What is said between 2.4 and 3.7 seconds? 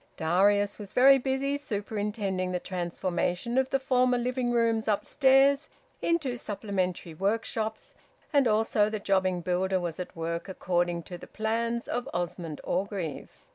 the transformation of